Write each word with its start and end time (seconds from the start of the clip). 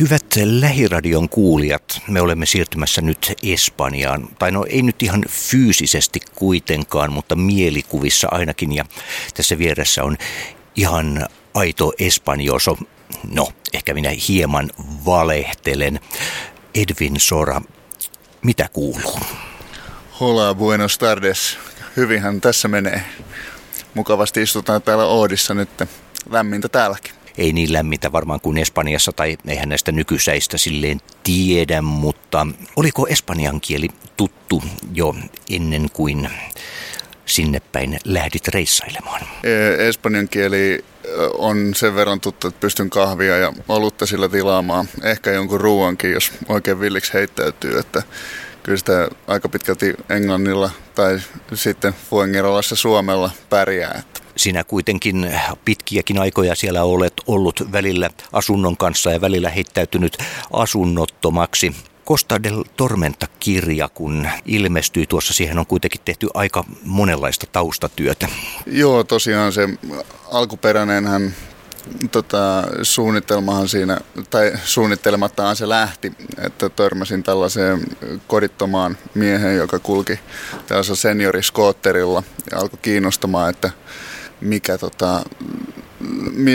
Hyvät 0.00 0.26
lähiradion 0.44 1.28
kuulijat, 1.28 2.00
me 2.08 2.20
olemme 2.20 2.46
siirtymässä 2.46 3.00
nyt 3.00 3.32
Espanjaan. 3.42 4.28
Tai 4.38 4.52
no 4.52 4.66
ei 4.68 4.82
nyt 4.82 5.02
ihan 5.02 5.24
fyysisesti 5.28 6.20
kuitenkaan, 6.34 7.12
mutta 7.12 7.36
mielikuvissa 7.36 8.28
ainakin. 8.30 8.74
Ja 8.74 8.84
tässä 9.34 9.58
vieressä 9.58 10.04
on 10.04 10.16
ihan 10.74 11.26
aito 11.54 11.92
espanjoso. 11.98 12.78
No, 13.32 13.48
ehkä 13.72 13.94
minä 13.94 14.10
hieman 14.28 14.70
valehtelen. 15.04 16.00
Edwin 16.74 17.20
Sora, 17.20 17.62
mitä 18.42 18.68
kuuluu? 18.72 19.20
Hola, 20.20 20.54
buenos 20.54 20.98
tardes. 20.98 21.58
Hyvinhän 21.96 22.40
tässä 22.40 22.68
menee. 22.68 23.02
Mukavasti 23.94 24.42
istutaan 24.42 24.82
täällä 24.82 25.04
Oodissa 25.04 25.54
nyt. 25.54 25.70
Lämmintä 26.30 26.68
täälläkin 26.68 27.17
ei 27.38 27.52
niin 27.52 27.72
lämmitä 27.72 28.12
varmaan 28.12 28.40
kuin 28.40 28.58
Espanjassa 28.58 29.12
tai 29.12 29.38
eihän 29.48 29.68
näistä 29.68 29.92
nykysäistä 29.92 30.58
silleen 30.58 31.00
tiedä, 31.24 31.82
mutta 31.82 32.46
oliko 32.76 33.06
espanjan 33.06 33.60
kieli 33.60 33.88
tuttu 34.16 34.62
jo 34.94 35.14
ennen 35.50 35.90
kuin 35.92 36.30
sinne 37.26 37.60
päin 37.72 37.98
lähdit 38.04 38.48
reissailemaan? 38.48 39.20
Espanjan 39.88 40.28
kieli 40.28 40.84
on 41.38 41.74
sen 41.74 41.94
verran 41.94 42.20
tuttu, 42.20 42.48
että 42.48 42.60
pystyn 42.60 42.90
kahvia 42.90 43.36
ja 43.36 43.52
olutta 43.68 44.06
sillä 44.06 44.28
tilaamaan. 44.28 44.88
Ehkä 45.02 45.30
jonkun 45.30 45.60
ruoankin, 45.60 46.12
jos 46.12 46.32
oikein 46.48 46.80
villiksi 46.80 47.14
heittäytyy, 47.14 47.78
että 47.78 48.02
kyllä 48.62 48.78
sitä 48.78 49.08
aika 49.26 49.48
pitkälti 49.48 49.94
englannilla 50.10 50.70
tai 50.94 51.20
sitten 51.54 51.94
Fuengerolassa 52.10 52.76
Suomella 52.76 53.30
pärjää. 53.50 53.94
Että 53.98 54.17
sinä 54.38 54.64
kuitenkin 54.64 55.32
pitkiäkin 55.64 56.18
aikoja 56.18 56.54
siellä 56.54 56.82
olet 56.84 57.14
ollut 57.26 57.72
välillä 57.72 58.10
asunnon 58.32 58.76
kanssa 58.76 59.10
ja 59.10 59.20
välillä 59.20 59.50
heittäytynyt 59.50 60.18
asunnottomaksi. 60.52 61.74
Costa 62.06 62.42
del 62.42 62.64
Tormenta-kirja, 62.76 63.88
kun 63.88 64.28
ilmestyi 64.44 65.06
tuossa, 65.06 65.34
siihen 65.34 65.58
on 65.58 65.66
kuitenkin 65.66 66.00
tehty 66.04 66.28
aika 66.34 66.64
monenlaista 66.84 67.46
taustatyötä. 67.52 68.28
Joo, 68.66 69.04
tosiaan 69.04 69.52
se 69.52 69.68
alkuperäinenhän 70.30 71.34
tota, 72.10 72.64
suunnitelmahan 72.82 73.68
siinä, 73.68 73.98
tai 74.30 74.52
suunnittelemattahan 74.64 75.56
se 75.56 75.68
lähti, 75.68 76.12
että 76.38 76.68
törmäsin 76.68 77.22
tällaiseen 77.22 77.80
kodittomaan 78.26 78.96
miehen, 79.14 79.56
joka 79.56 79.78
kulki 79.78 80.20
tällaisella 80.66 80.96
senioriskootterilla 80.96 82.22
ja 82.50 82.58
alkoi 82.58 82.78
kiinnostamaan, 82.82 83.50
että 83.50 83.70
mikä 84.40 84.78
tota, 84.78 85.22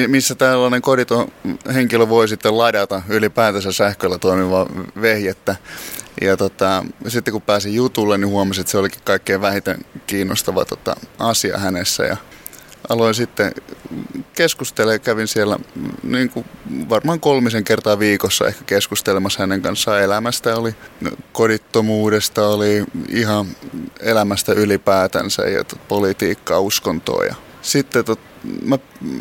missä 0.08 0.36
tällainen 0.36 0.81
koditon 0.81 1.31
henkilö 1.73 2.09
voi 2.09 2.28
sitten 2.28 2.58
ladata 2.58 3.02
ylipäätänsä 3.09 3.72
sähköllä 3.72 4.17
toimivaa 4.17 4.66
vehjettä. 5.02 5.56
Ja 6.22 6.38
tota, 6.38 6.86
sitten 7.08 7.31
kun 7.31 7.42
pääsin 7.42 7.73
jutulle, 7.75 8.17
niin 8.17 8.30
huomasin, 8.30 8.62
että 8.62 8.72
se 8.72 8.78
olikin 8.78 9.02
kaikkein 9.03 9.42
vähiten 9.42 9.86
kiinnostava 10.08 10.66
tota, 10.66 10.95
asia 11.20 11.58
hänessä. 11.58 12.03
Ja 12.03 12.17
aloin 12.90 13.16
sitten 13.16 13.52
keskustella 14.34 14.94
ja 14.94 15.00
kävin 15.00 15.28
siellä 15.28 15.59
niin 16.03 16.30
kuin 16.30 16.45
varmaan 16.90 17.20
kolmisen 17.20 17.64
kertaa 17.64 18.00
viikossa 18.00 18.47
ehkä 18.47 18.64
keskustelemassa 18.66 19.40
hänen 19.40 19.62
kanssaan 19.62 20.02
elämästä. 20.02 20.56
Oli 20.56 20.75
kodittomuudesta, 21.31 22.47
oli 22.47 22.84
ihan 23.09 23.47
elämästä 24.00 24.53
ylipäätänsä 24.53 25.42
ja 25.44 25.64
politiikkaa, 25.88 26.59
uskontoa 26.59 27.25
ja 27.25 27.36
sitten 27.64 28.06
tot, 28.06 28.19
mä 28.66 28.78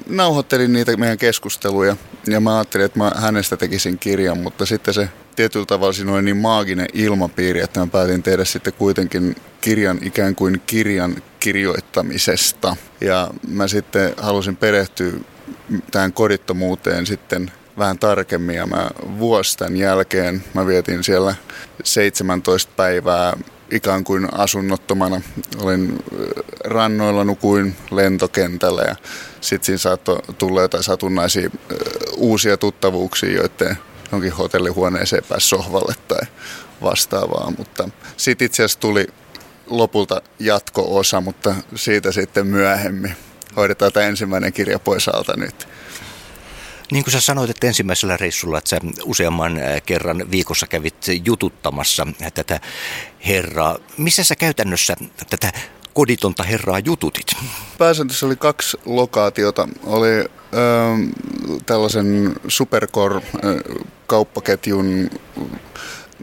nauhoittelin 0.09 0.73
niitä 0.73 0.97
meidän 0.97 1.19
keskusteluja 1.19 1.97
ja 2.27 2.41
mä 2.41 2.57
ajattelin, 2.57 2.87
että 2.87 2.99
mä 2.99 3.13
hänestä 3.17 3.57
tekisin 3.57 3.99
kirjan, 3.99 4.39
mutta 4.39 4.67
sitten 4.67 4.95
se 4.95 5.09
tietyllä 5.37 5.67
tavalla 5.67 5.93
siinä 5.93 6.13
oli 6.13 6.23
niin 6.23 6.37
maaginen 6.37 6.87
ilmapiiri, 6.93 7.61
että 7.61 7.81
mä 7.81 7.87
päätin 7.87 8.23
tehdä 8.23 8.45
sitten 8.45 8.73
kuitenkin 8.73 9.37
kirjan 9.61 9.99
ikään 10.03 10.35
kuin 10.35 10.63
kirjan 10.67 11.17
kirjoittamisesta. 11.41 12.77
Ja 13.01 13.31
mä 13.49 13.69
sitten 13.69 14.15
halusin 14.17 14.57
perehtyä 14.57 15.13
tähän 15.91 16.13
kodittomuuteen 16.13 17.07
sitten 17.07 17.53
vähän 17.79 17.99
tarkemmin 17.99 18.57
ja 18.57 18.67
mä 18.67 18.91
vuosi 19.19 19.59
tämän 19.59 19.77
jälkeen 19.77 20.45
mä 20.55 20.67
vietin 20.67 21.05
siellä 21.05 21.35
17 21.85 22.73
päivää 22.77 23.37
ikään 23.73 24.05
kuin 24.05 24.29
asunnottomana. 24.35 25.21
Olin 25.63 26.05
rannoilla, 26.65 27.25
nukuin 27.25 27.77
lentokentällä 27.91 28.83
ja 28.83 28.97
sitten 29.41 29.67
siinä 29.67 29.79
saattoi 29.79 30.23
tulla 30.39 30.63
jotain 30.63 30.85
satunnaisia 30.85 31.51
uusia 32.17 32.57
tuttavuuksia, 32.57 33.33
joiden 33.33 33.79
jonkin 34.13 34.33
hotellihuoneeseen 34.33 35.25
pääsi 35.29 35.49
sohvalle 35.49 35.95
tai 36.09 36.21
vastaavaa. 36.83 37.53
Mutta 37.59 37.89
sitten 38.17 38.47
itse 38.47 38.63
asiassa 38.63 38.81
tuli 38.81 39.07
lopulta 39.67 40.23
jatko-osa, 40.39 41.21
mutta 41.21 41.55
siitä 41.75 42.13
sitten 42.13 42.47
myöhemmin. 42.47 43.17
Hoidetaan 43.57 43.93
tämä 43.93 44.07
ensimmäinen 44.07 44.53
kirja 44.53 44.79
pois 44.79 45.09
alta 45.09 45.37
nyt. 45.37 45.69
Niin 46.93 47.05
kuin 47.05 47.13
sä 47.13 47.21
sanoit, 47.21 47.51
että 47.51 47.67
ensimmäisellä 47.67 48.17
reissulla, 48.17 48.59
että 48.59 48.71
sä 48.71 48.79
useamman 49.05 49.59
äh, 49.59 49.83
kerran 49.87 50.31
viikossa 50.31 50.67
kävit 50.67 51.07
jututtamassa 51.25 52.07
tätä 52.35 52.61
herraa. 53.27 53.79
Missä 53.97 54.25
sä 54.25 54.37
käytännössä 54.37 54.97
tätä 55.31 55.53
koditonta 55.95 56.43
herraa 56.43 56.79
jututit? 56.79 57.27
Pääsääntössä 57.79 58.27
oli 58.27 58.37
kaksi 58.37 58.79
lokaatiota. 58.87 59.69
Oli 59.85 60.09
ö, 60.09 60.23
ähm, 60.23 60.29
tällaisen 61.67 62.35
Supercore-kauppaketjun 62.49 65.11
äh, 65.13 65.19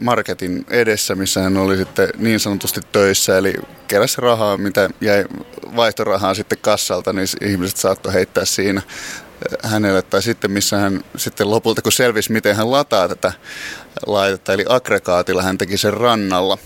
marketin 0.00 0.66
edessä, 0.68 1.14
missä 1.14 1.42
hän 1.42 1.56
oli 1.56 1.76
sitten 1.76 2.08
niin 2.18 2.40
sanotusti 2.40 2.80
töissä, 2.92 3.38
eli 3.38 3.54
keräsi 3.88 4.20
rahaa, 4.20 4.56
mitä 4.56 4.90
jäi 5.00 5.24
vaihtorahaa 5.76 6.34
sitten 6.34 6.58
kassalta, 6.58 7.12
niin 7.12 7.28
ihmiset 7.40 7.76
saattoi 7.76 8.12
heittää 8.12 8.44
siinä 8.44 8.82
hänelle, 9.62 10.02
tai 10.02 10.22
sitten 10.22 10.50
missä 10.50 10.78
hän 10.78 11.04
sitten 11.16 11.50
lopulta, 11.50 11.82
kun 11.82 11.92
selvisi, 11.92 12.32
miten 12.32 12.56
hän 12.56 12.70
lataa 12.70 13.08
tätä 13.08 13.32
laitetta, 14.06 14.52
eli 14.52 14.64
aggregaatilla 14.68 15.42
hän 15.42 15.58
teki 15.58 15.76
sen 15.76 15.94
rannalla. 15.94 16.58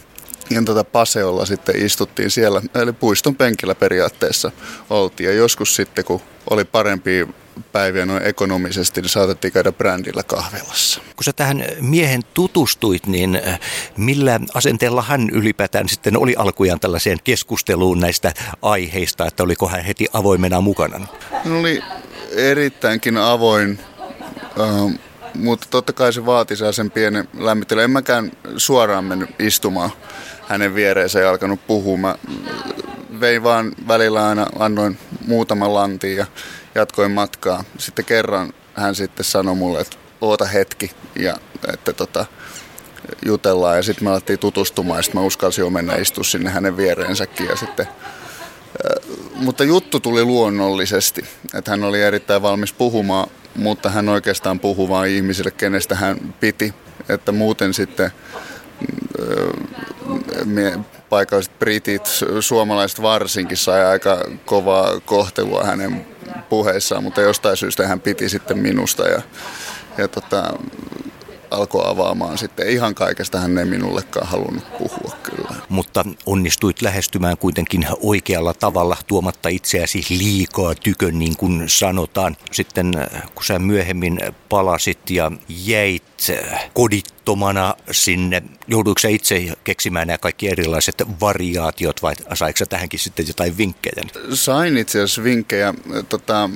Ja 0.50 0.62
tuota 0.62 0.84
Paseolla 0.84 1.46
sitten 1.46 1.76
istuttiin 1.76 2.30
siellä, 2.30 2.62
eli 2.74 2.92
puiston 2.92 3.36
penkillä 3.36 3.74
periaatteessa 3.74 4.50
oltiin. 4.90 5.26
Ja 5.28 5.34
joskus 5.34 5.76
sitten, 5.76 6.04
kun 6.04 6.20
oli 6.50 6.64
parempi 6.64 7.28
päiviä 7.72 8.06
noin 8.06 8.22
ekonomisesti, 8.22 9.00
niin 9.00 9.08
saatettiin 9.08 9.52
käydä 9.52 9.72
brändillä 9.72 10.22
kahvilassa. 10.22 11.00
Kun 11.16 11.24
sä 11.24 11.32
tähän 11.32 11.64
miehen 11.80 12.22
tutustuit, 12.34 13.06
niin 13.06 13.40
äh, 13.48 13.60
millä 13.96 14.40
asenteella 14.54 15.02
hän 15.02 15.30
ylipäätään 15.32 15.88
sitten 15.88 16.16
oli 16.16 16.34
alkujaan 16.38 16.80
tällaiseen 16.80 17.18
keskusteluun 17.24 18.00
näistä 18.00 18.32
aiheista, 18.62 19.26
että 19.26 19.42
oliko 19.42 19.68
hän 19.68 19.84
heti 19.84 20.06
avoimena 20.12 20.60
mukana? 20.60 21.06
No 21.44 21.60
oli 21.60 21.82
erittäinkin 22.36 23.16
avoin, 23.16 23.78
äh, 24.60 25.00
mutta 25.34 25.66
totta 25.70 25.92
kai 25.92 26.12
se 26.12 26.26
vaati 26.26 26.54
sen 26.72 26.90
pienen 26.90 27.28
lämmittelyn. 27.38 27.84
En 27.84 27.90
mäkään 27.90 28.32
suoraan 28.56 29.04
mennyt 29.04 29.30
istumaan 29.38 29.90
hänen 30.48 30.74
viereensä 30.74 31.20
ja 31.20 31.30
alkanut 31.30 31.66
puhumaan. 31.66 32.18
Vein 33.20 33.42
vaan 33.42 33.72
välillä 33.88 34.28
aina, 34.28 34.46
annoin 34.58 34.98
muutaman 35.26 35.74
lantin 35.74 36.16
ja 36.16 36.26
jatkoin 36.74 37.10
matkaa. 37.10 37.64
Sitten 37.78 38.04
kerran 38.04 38.52
hän 38.74 38.94
sitten 38.94 39.24
sanoi 39.24 39.54
mulle, 39.54 39.80
että 39.80 39.96
oota 40.20 40.44
hetki 40.44 40.90
ja 41.18 41.36
että 41.72 41.92
tota, 41.92 42.26
jutellaan 43.24 43.76
ja 43.76 43.82
sitten 43.82 44.04
me 44.04 44.10
alettiin 44.10 44.38
tutustumaan 44.38 44.98
ja 44.98 45.02
sitten 45.02 45.20
mä 45.20 45.26
uskalsin 45.26 45.62
jo 45.62 45.70
mennä 45.70 45.94
istua 45.94 46.24
sinne 46.24 46.50
hänen 46.50 46.76
viereensäkin 46.76 47.46
ja 47.46 47.56
sitten 47.56 47.88
mutta 49.34 49.64
juttu 49.64 50.00
tuli 50.00 50.24
luonnollisesti, 50.24 51.24
että 51.54 51.70
hän 51.70 51.84
oli 51.84 52.02
erittäin 52.02 52.42
valmis 52.42 52.72
puhumaan, 52.72 53.30
mutta 53.56 53.90
hän 53.90 54.08
oikeastaan 54.08 54.60
puhui 54.60 54.88
vain 54.88 55.12
ihmisille, 55.12 55.50
kenestä 55.50 55.94
hän 55.94 56.34
piti. 56.40 56.74
Että 57.08 57.32
muuten 57.32 57.74
sitten 57.74 58.12
paikalliset 61.08 61.58
britit, 61.58 62.02
suomalaiset 62.40 63.02
varsinkin, 63.02 63.56
sai 63.56 63.84
aika 63.84 64.24
kovaa 64.44 65.00
kohtelua 65.00 65.64
hänen 65.64 66.06
puheissaan, 66.48 67.02
mutta 67.02 67.20
jostain 67.20 67.56
syystä 67.56 67.86
hän 67.86 68.00
piti 68.00 68.28
sitten 68.28 68.58
minusta 68.58 69.08
ja, 69.08 69.22
ja 69.98 70.08
tota, 70.08 70.54
alkoi 71.54 71.82
avaamaan 71.86 72.38
sitten. 72.38 72.68
Ihan 72.68 72.94
kaikesta 72.94 73.38
hän 73.40 73.58
ei 73.58 73.64
minullekaan 73.64 74.26
halunnut 74.26 74.78
puhua 74.78 75.16
kyllä. 75.22 75.54
Mutta 75.68 76.04
onnistuit 76.26 76.82
lähestymään 76.82 77.38
kuitenkin 77.38 77.86
oikealla 78.02 78.54
tavalla 78.54 78.96
tuomatta 79.06 79.48
itseäsi 79.48 80.04
liikaa 80.10 80.74
tykön, 80.74 81.18
niin 81.18 81.36
kuin 81.36 81.64
sanotaan. 81.66 82.36
Sitten 82.52 82.92
kun 83.34 83.44
sä 83.44 83.58
myöhemmin 83.58 84.20
palasit 84.48 85.10
ja 85.10 85.32
jäit 85.48 86.04
kodittomana 86.74 87.74
sinne, 87.90 88.42
jouduiko 88.68 88.98
sä 88.98 89.08
itse 89.08 89.52
keksimään 89.64 90.06
nämä 90.06 90.18
kaikki 90.18 90.48
erilaiset 90.48 91.02
variaatiot 91.20 92.02
vai 92.02 92.14
saiko 92.34 92.56
sä 92.56 92.66
tähänkin 92.66 93.00
sitten 93.00 93.26
jotain 93.28 93.58
vinkkejä? 93.58 94.02
Sain 94.34 94.76
itse 94.76 94.98
asiassa 94.98 95.24
vinkkejä. 95.24 95.74
Tota, 96.08 96.50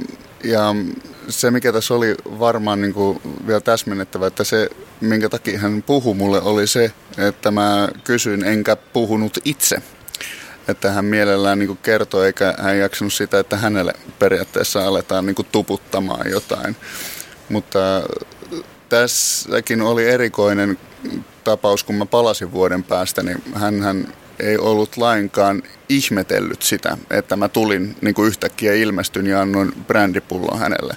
ja 0.44 0.74
se, 1.28 1.50
mikä 1.50 1.72
tässä 1.72 1.94
oli 1.94 2.14
varmaan 2.24 2.80
niin 2.80 2.94
kuin 2.94 3.20
vielä 3.46 3.60
täsmennettävä, 3.60 4.26
että 4.26 4.44
se, 4.44 4.70
minkä 5.00 5.28
takia 5.28 5.58
hän 5.58 5.82
puhui 5.82 6.14
mulle, 6.14 6.40
oli 6.40 6.66
se, 6.66 6.92
että 7.18 7.50
mä 7.50 7.88
kysyin 8.04 8.44
enkä 8.44 8.76
puhunut 8.76 9.38
itse. 9.44 9.82
Että 10.68 10.90
hän 10.90 11.04
mielellään 11.04 11.58
niin 11.58 11.76
kertoi, 11.76 12.26
eikä 12.26 12.54
hän 12.58 12.78
jaksanut 12.78 13.12
sitä, 13.12 13.38
että 13.38 13.56
hänelle 13.56 13.92
periaatteessa 14.18 14.86
aletaan 14.86 15.26
niin 15.26 15.36
tuputtamaan 15.52 16.30
jotain. 16.30 16.76
Mutta 17.48 17.78
tässäkin 18.88 19.82
oli 19.82 20.08
erikoinen 20.08 20.78
tapaus, 21.44 21.84
kun 21.84 21.94
mä 21.94 22.06
palasin 22.06 22.52
vuoden 22.52 22.84
päästä, 22.84 23.22
niin 23.22 23.42
hän, 23.54 23.82
hän 23.82 24.14
ei 24.40 24.58
ollut 24.58 24.96
lainkaan 24.96 25.62
ihmetellyt 25.88 26.62
sitä, 26.62 26.98
että 27.10 27.36
mä 27.36 27.48
tulin 27.48 27.96
niin 28.00 28.14
kuin 28.14 28.28
yhtäkkiä 28.28 28.74
ilmestyn 28.74 29.26
ja 29.26 29.40
annoin 29.40 29.72
brändipullon 29.86 30.58
hänelle. 30.58 30.94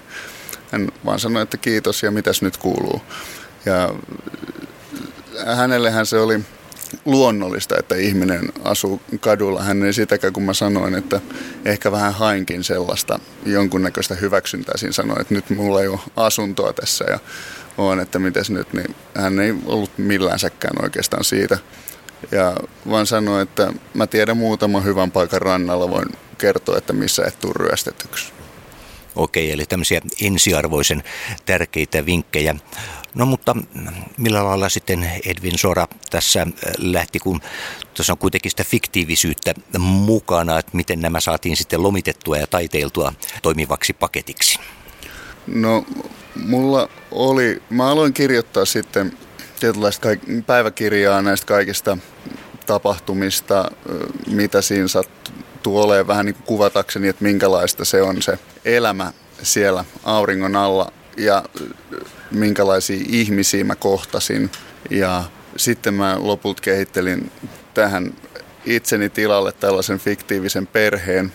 Hän 0.72 0.90
vaan 1.06 1.20
sanoi, 1.20 1.44
että 1.44 1.58
kiitos 1.58 2.04
ja 2.04 2.12
mitäs 2.12 2.42
nyt 2.42 2.58
kuuluu. 2.58 3.02
Ja 3.66 3.94
hänellehän 5.56 6.06
se 6.06 6.20
oli 6.20 6.40
luonnollista, 7.06 7.76
että 7.80 7.96
ihminen 7.96 8.42
asuu 8.64 9.02
kadulla. 9.20 9.64
Hän 9.64 9.84
ei 9.84 9.94
sitäkään, 9.94 10.34
kun 10.34 10.44
mä 10.44 10.54
sanoin, 10.54 10.96
että 10.96 11.22
ehkä 11.66 11.92
vähän 11.92 12.14
hainkin 12.14 12.64
sellaista 12.64 13.20
jonkunnäköistä 13.46 14.16
hyväksyntää. 14.16 14.78
Siinä 14.78 14.94
sanoi, 14.94 15.22
että 15.22 15.34
nyt 15.34 15.50
mulla 15.50 15.82
ei 15.82 15.88
ole 15.88 16.00
asuntoa 16.16 16.74
tässä 16.74 17.06
ja 17.10 17.20
on, 17.78 18.00
että 18.00 18.20
mites 18.20 18.50
nyt, 18.50 18.74
niin 18.74 18.96
hän 19.16 19.40
ei 19.40 19.54
ollut 19.66 19.98
millään 19.98 20.40
oikeastaan 20.82 21.24
siitä. 21.24 21.58
Ja 22.32 22.56
vaan 22.90 23.08
sanoi, 23.08 23.42
että 23.42 23.74
mä 23.94 24.08
tiedän 24.08 24.38
muutaman 24.38 24.84
hyvän 24.84 25.12
paikan 25.12 25.42
rannalla, 25.42 25.90
voin 25.90 26.08
kertoa, 26.38 26.78
että 26.78 26.94
missä 26.94 27.24
et 27.28 27.40
tule 27.40 27.54
ryöstetyksi. 27.56 28.34
Okei, 29.16 29.52
eli 29.52 29.66
tämmöisiä 29.66 30.02
ensiarvoisen 30.22 31.04
tärkeitä 31.46 32.06
vinkkejä. 32.06 32.56
No 33.16 33.26
mutta 33.26 33.56
millä 34.18 34.46
lailla 34.46 34.70
sitten 34.70 35.12
Edwin 35.26 35.58
Sora 35.58 35.88
tässä 36.10 36.48
lähti, 36.78 37.20
kun 37.20 37.42
tuossa 37.94 38.14
on 38.14 38.18
kuitenkin 38.18 38.52
sitä 38.52 38.64
fiktiivisyyttä 38.64 39.54
mukana, 39.80 40.60
että 40.60 40.72
miten 40.74 41.02
nämä 41.02 41.20
saatiin 41.20 41.58
sitten 41.58 41.84
lomitettua 41.84 42.38
ja 42.38 42.48
taiteiltua 42.48 43.14
toimivaksi 43.42 43.94
paketiksi? 43.94 44.60
No 45.48 45.86
mulla 46.36 46.90
oli, 47.12 47.62
mä 47.70 47.90
aloin 47.90 48.14
kirjoittaa 48.14 48.66
sitten 48.66 49.18
tietynlaista 49.60 50.08
päiväkirjaa 50.46 51.22
näistä 51.22 51.46
kaikista 51.48 51.98
tapahtumista, 52.66 53.72
mitä 54.28 54.62
siinä 54.62 54.88
sattuu 54.88 55.82
olemaan, 55.82 56.08
vähän 56.08 56.26
niin 56.26 56.36
kuin 56.36 56.46
kuvatakseni, 56.46 57.08
että 57.08 57.24
minkälaista 57.24 57.86
se 57.86 58.02
on 58.02 58.22
se 58.22 58.40
elämä 58.66 59.14
siellä 59.44 59.86
auringon 60.04 60.56
alla 60.56 60.92
ja 61.18 61.44
minkälaisia 62.32 63.06
ihmisiä 63.10 63.64
mä 63.64 63.76
kohtasin. 63.76 64.52
Ja 64.90 65.24
sitten 65.58 65.94
mä 65.94 66.16
lopulta 66.20 66.62
kehittelin 66.62 67.32
tähän 67.74 68.14
itseni 68.66 69.10
tilalle 69.10 69.52
tällaisen 69.52 70.00
fiktiivisen 70.00 70.68
perheen 70.68 71.34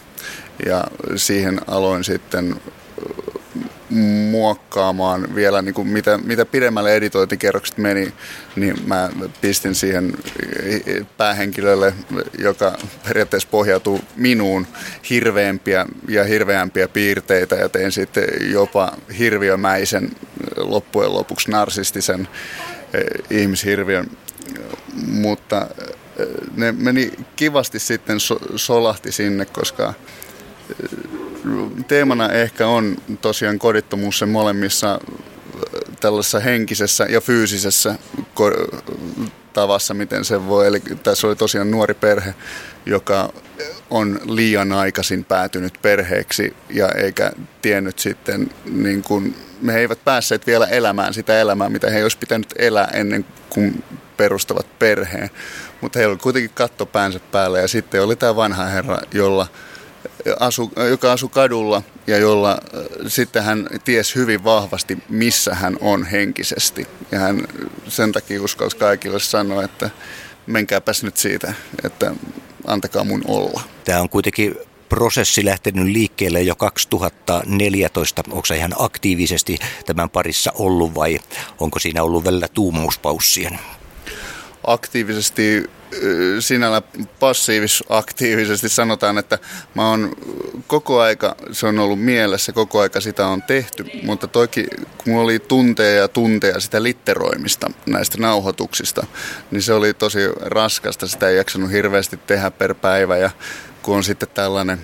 ja 0.66 0.84
siihen 1.16 1.60
aloin 1.66 2.04
sitten 2.04 2.60
muokkaamaan 4.30 5.34
vielä, 5.34 5.62
niin 5.62 5.74
kuin 5.74 5.88
mitä, 5.88 6.18
mitä 6.18 6.44
pidemmälle 6.44 6.94
editointikerrokset 6.94 7.78
meni, 7.78 8.12
niin 8.56 8.74
mä 8.86 9.10
pistin 9.40 9.74
siihen 9.74 10.12
päähenkilölle, 11.16 11.94
joka 12.38 12.78
periaatteessa 13.08 13.48
pohjautuu 13.50 14.00
minuun, 14.16 14.66
hirveämpiä 15.10 15.86
ja 16.08 16.24
hirveämpiä 16.24 16.88
piirteitä 16.88 17.56
ja 17.56 17.68
tein 17.68 17.92
sitten 17.92 18.24
jopa 18.50 18.92
hirviömäisen 19.18 20.10
loppujen 20.56 21.14
lopuksi 21.14 21.50
narsistisen 21.50 22.28
eh, 22.94 23.04
ihmishirviön, 23.40 24.10
mutta 25.06 25.66
eh, 26.18 26.26
ne 26.56 26.72
meni 26.72 27.12
kivasti 27.36 27.78
sitten 27.78 28.18
solahti 28.56 29.12
sinne, 29.12 29.44
koska 29.44 29.94
teemana 31.88 32.32
ehkä 32.32 32.66
on 32.66 32.96
tosiaan 33.20 33.58
kodittomuus 33.58 34.18
sen 34.18 34.28
molemmissa 34.28 34.92
äh, 34.94 35.00
tällaisessa 36.00 36.40
henkisessä 36.40 37.06
ja 37.08 37.20
fyysisessä 37.20 37.94
tavassa, 39.52 39.94
miten 39.94 40.24
se 40.24 40.46
voi. 40.46 40.66
Eli 40.66 40.80
tässä 41.02 41.26
oli 41.26 41.36
tosiaan 41.36 41.70
nuori 41.70 41.94
perhe, 41.94 42.34
joka 42.86 43.32
on 43.90 44.20
liian 44.24 44.72
aikaisin 44.72 45.24
päätynyt 45.24 45.78
perheeksi 45.82 46.56
ja 46.70 46.88
eikä 46.88 47.32
tiennyt 47.62 47.98
sitten, 47.98 48.50
niin 48.64 49.02
kuin, 49.02 49.34
me 49.60 49.76
eivät 49.76 50.04
päässeet 50.04 50.46
vielä 50.46 50.66
elämään 50.66 51.14
sitä 51.14 51.40
elämää, 51.40 51.68
mitä 51.68 51.90
he 51.90 52.02
olisivat 52.02 52.20
pitänyt 52.20 52.54
elää 52.58 52.88
ennen 52.92 53.26
kuin 53.50 53.84
perustavat 54.16 54.78
perheen. 54.78 55.30
Mutta 55.80 55.98
heillä 55.98 56.12
oli 56.12 56.20
kuitenkin 56.22 56.50
katto 56.54 56.86
päänsä 56.86 57.20
päällä 57.32 57.58
ja 57.58 57.68
sitten 57.68 58.02
oli 58.02 58.16
tämä 58.16 58.36
vanha 58.36 58.64
herra, 58.64 58.98
jolla– 59.12 59.46
asu, 60.40 60.72
joka 60.90 61.12
asui 61.12 61.28
kadulla 61.28 61.82
ja 62.06 62.18
jolla 62.18 62.50
äh, 62.50 62.80
sitten 63.06 63.44
hän 63.44 63.68
ties 63.84 64.14
hyvin 64.14 64.44
vahvasti, 64.44 64.98
missä 65.08 65.54
hän 65.54 65.76
on 65.80 66.04
henkisesti. 66.04 66.86
Ja 67.12 67.18
hän 67.18 67.48
sen 67.88 68.12
takia 68.12 68.42
uskalsi 68.42 68.76
kaikille 68.76 69.20
sanoa, 69.20 69.64
että 69.64 69.90
menkääpäs 70.46 71.02
nyt 71.02 71.16
siitä, 71.16 71.54
että 71.84 72.14
antakaa 72.66 73.04
mun 73.04 73.22
olla. 73.28 73.62
Tämä 73.84 74.00
on 74.00 74.08
kuitenkin 74.08 74.54
prosessi 74.88 75.44
lähtenyt 75.44 75.86
liikkeelle 75.86 76.42
jo 76.42 76.54
2014. 76.56 78.22
Onko 78.30 78.46
se 78.46 78.56
ihan 78.56 78.74
aktiivisesti 78.78 79.58
tämän 79.86 80.10
parissa 80.10 80.52
ollut 80.54 80.94
vai 80.94 81.18
onko 81.60 81.78
siinä 81.78 82.02
ollut 82.02 82.24
välillä 82.24 82.48
tuumauspaussien? 82.48 83.58
Aktiivisesti 84.66 85.64
sinällä 86.40 86.82
passiivis-aktiivisesti 87.20 88.68
sanotaan, 88.68 89.18
että 89.18 89.38
mä 89.74 89.90
oon 89.90 90.12
koko 90.66 91.00
aika, 91.00 91.36
se 91.52 91.66
on 91.66 91.78
ollut 91.78 92.00
mielessä, 92.00 92.52
koko 92.52 92.80
aika 92.80 93.00
sitä 93.00 93.26
on 93.26 93.42
tehty, 93.42 93.86
mutta 94.02 94.28
toki 94.28 94.66
kun 95.04 95.16
oli 95.16 95.38
tunteja 95.38 96.00
ja 96.00 96.08
tunteja 96.08 96.60
sitä 96.60 96.82
litteroimista 96.82 97.70
näistä 97.86 98.18
nauhoituksista, 98.18 99.06
niin 99.50 99.62
se 99.62 99.72
oli 99.72 99.94
tosi 99.94 100.18
raskasta, 100.40 101.06
sitä 101.06 101.28
ei 101.28 101.36
jaksanut 101.36 101.70
hirveästi 101.70 102.16
tehdä 102.26 102.50
per 102.50 102.74
päivä 102.74 103.16
ja 103.16 103.30
kun 103.82 103.96
on 103.96 104.04
sitten 104.04 104.28
tällainen 104.34 104.80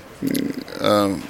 äh, 0.84 1.22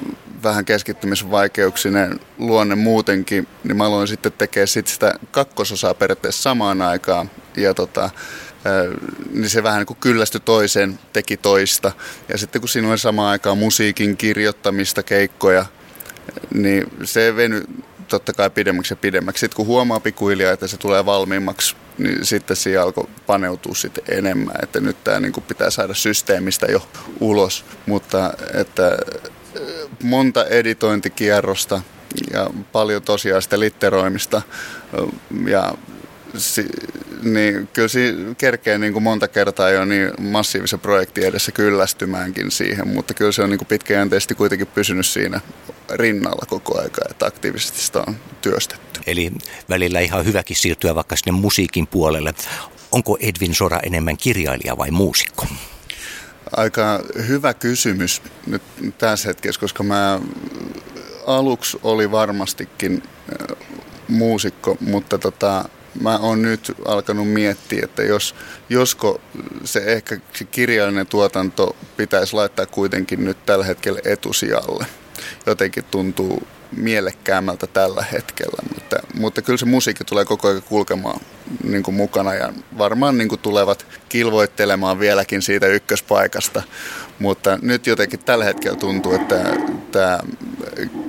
vähän 0.43 0.65
keskittymisvaikeuksinen 0.65 2.21
luonne 2.39 2.75
muutenkin, 2.75 3.49
niin 3.65 3.77
mä 3.77 3.87
aloin 3.87 4.09
sitten 4.09 4.33
tekemään 4.33 4.69
sit 4.69 4.87
sitä 4.87 5.15
kakkososaa 5.31 5.95
periaatteessa 5.95 6.43
samaan 6.43 6.83
aikaan. 6.83 7.31
Ja 7.57 7.75
tota, 7.75 8.11
niin 9.33 9.51
se 9.51 9.63
vähän 9.63 9.79
niin 9.79 9.87
kuin 9.87 9.99
kyllästyi 10.01 10.41
toiseen, 10.45 10.99
teki 11.13 11.37
toista. 11.37 11.93
Ja 12.29 12.39
sitten 12.39 12.61
kun 12.61 12.69
siinä 12.69 12.91
oli 12.91 12.99
samaan 12.99 13.31
aikaan 13.31 13.59
musiikin 13.59 14.17
kirjoittamista, 14.17 15.03
keikkoja, 15.03 15.67
niin 16.55 16.87
se 17.05 17.37
veny 17.37 17.63
totta 18.09 18.33
kai 18.33 18.51
pidemmäksi 18.51 18.93
ja 18.93 18.97
pidemmäksi. 18.97 19.41
Sitten 19.41 19.57
kun 19.57 19.67
huomaa 19.67 20.01
pikkuhiljaa, 20.01 20.53
että 20.53 20.67
se 20.67 20.77
tulee 20.77 21.07
valmiimmaksi, 21.07 21.77
niin 21.99 22.27
sitten 22.27 22.57
siihen 22.57 22.83
alkoi 22.83 23.09
paneutua 23.27 23.75
sitten 23.75 24.05
enemmän, 24.09 24.55
että 24.63 24.81
nyt 24.81 25.05
tämä 25.05 25.21
niin 25.21 25.33
kuin 25.33 25.45
pitää 25.45 25.71
saada 25.71 25.95
systeemistä 25.95 26.67
jo 26.67 26.89
ulos. 27.21 27.65
Mutta 27.87 28.35
että 28.55 28.97
monta 30.03 30.45
editointikierrosta 30.45 31.83
ja 32.33 32.51
paljon 32.73 33.03
tosiaan 33.03 33.43
sitä 33.43 33.61
litteroimista 33.61 34.43
ja 35.47 35.75
si, 36.37 36.67
niin 37.23 37.69
kyllä 37.73 37.89
si, 37.89 38.15
kerkee 38.39 38.79
niin 38.79 38.93
kuin 38.93 39.03
monta 39.03 39.29
kertaa 39.29 39.71
jo 39.71 39.85
niin 39.85 40.11
massiivisen 40.21 40.81
projektin 40.81 41.25
edessä 41.25 41.53
kyllästymäänkin 41.53 42.51
siihen, 42.51 42.89
mutta 42.89 43.15
kyllä 43.15 43.33
se 43.33 43.43
on 43.43 43.51
niin 43.51 43.59
kuin 43.59 43.69
pitkäjänteisesti 43.69 44.35
kuitenkin 44.35 44.67
pysynyt 44.67 45.07
siinä 45.07 45.41
rinnalla 45.91 46.47
koko 46.49 46.81
aika, 46.81 47.03
että 47.11 47.27
aktiivisesti 47.27 47.81
sitä 47.81 48.05
on 48.07 48.17
työstetty. 48.43 49.01
Eli 49.07 49.33
välillä 49.69 50.01
ihan 50.01 50.27
hyväkin 50.27 50.57
siirtyä 50.57 50.95
vaikka 50.95 51.17
sinne 51.17 51.33
musiikin 51.33 51.87
puolelle. 51.87 52.35
Onko 52.91 53.19
Edwin 53.21 53.55
Sora 53.55 53.81
enemmän 53.83 54.17
kirjailija 54.17 54.79
vai 54.79 54.91
muusikko? 54.91 55.47
Aika 56.57 57.01
hyvä 57.29 57.55
kysymys 57.55 58.23
nyt 58.47 58.63
tässä 58.99 59.29
hetkessä, 59.29 59.61
koska 59.61 59.83
mä 59.83 60.21
aluksi 61.27 61.79
oli 61.83 62.11
varmastikin 62.11 63.03
muusikko, 64.09 64.77
mutta 64.81 65.19
tota, 65.19 65.65
mä 66.01 66.19
oon 66.19 66.43
nyt 66.43 66.73
alkanut 66.85 67.29
miettiä, 67.29 67.81
että 67.85 68.03
jos, 68.03 68.35
josko 68.69 69.21
se 69.65 69.81
ehkä 69.81 70.19
se 70.33 70.45
kirjallinen 70.45 71.07
tuotanto 71.07 71.77
pitäisi 71.97 72.35
laittaa 72.35 72.67
kuitenkin 72.67 73.25
nyt 73.25 73.47
tällä 73.47 73.65
hetkellä 73.65 74.01
etusijalle. 74.05 74.87
Jotenkin 75.47 75.85
tuntuu 75.85 76.43
mielekkäämmältä 76.77 77.67
tällä 77.67 78.05
hetkellä, 78.13 78.63
mutta, 78.75 78.97
mutta 79.15 79.43
kyllä 79.43 79.57
se 79.57 79.67
musiikki 79.67 80.05
tulee 80.05 80.25
koko 80.25 80.49
ajan 80.49 80.63
kulkemaan 80.63 81.21
niin 81.65 81.83
kuin 81.83 81.95
mukana 81.95 82.35
ja 82.35 82.53
varmaan 82.79 83.19
niin 83.19 83.29
kuin 83.29 83.41
tulevat 83.41 83.87
kilvoittelemaan 84.09 84.99
vieläkin 84.99 85.43
siitä 85.43 85.67
ykköspaikasta, 85.67 86.63
mutta 87.19 87.59
nyt 87.63 87.87
jotenkin 87.87 88.21
tällä 88.21 88.45
hetkellä 88.45 88.77
tuntuu, 88.77 89.15
että 89.15 89.45
tämä 89.93 90.19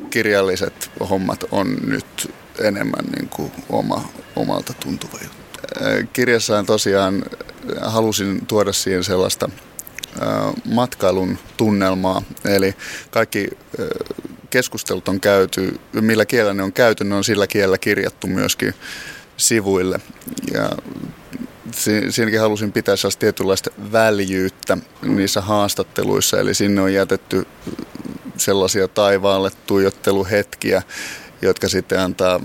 kirjalliset 0.09 0.91
hommat 1.09 1.43
on 1.51 1.77
nyt 1.87 2.33
enemmän 2.59 3.05
niin 3.05 3.29
kuin 3.29 3.51
oma, 3.69 4.09
omalta 4.35 4.73
tuntuva 4.73 5.19
juttu. 5.23 5.59
Kirjassaan 6.13 6.65
tosiaan 6.65 7.23
halusin 7.81 8.45
tuoda 8.45 8.73
siihen 8.73 9.03
sellaista 9.03 9.49
matkailun 10.65 11.37
tunnelmaa, 11.57 12.21
eli 12.45 12.75
kaikki 13.11 13.47
keskustelut 14.49 15.07
on 15.07 15.19
käyty, 15.19 15.79
millä 15.93 16.25
kielellä 16.25 16.53
ne 16.53 16.63
on 16.63 16.73
käyty, 16.73 17.03
ne 17.03 17.15
on 17.15 17.23
sillä 17.23 17.47
kielellä 17.47 17.77
kirjattu 17.77 18.27
myöskin 18.27 18.73
sivuille. 19.37 19.99
Ja 20.53 20.69
siinäkin 22.09 22.39
halusin 22.39 22.71
pitää 22.71 22.95
sellaista 22.95 23.19
tietynlaista 23.19 23.69
väljyyttä 23.91 24.77
niissä 25.01 25.41
haastatteluissa, 25.41 26.39
eli 26.39 26.53
sinne 26.53 26.81
on 26.81 26.93
jätetty 26.93 27.45
sellaisia 28.37 28.87
taivaalle 28.87 29.51
tuijotteluhetkiä, 29.67 30.81
jotka 31.41 31.69
sitten 31.69 31.99
antaa 31.99 32.39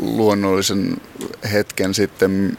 luonnollisen 0.00 0.96
hetken 1.52 1.94
sitten 1.94 2.58